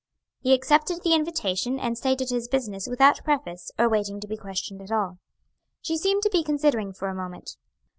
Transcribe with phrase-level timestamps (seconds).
[0.39, 4.81] He accepted the invitation and stated his business without preface, or waiting to be questioned
[4.81, 5.19] at all.
[5.79, 7.55] She seemed to be considering for a moment.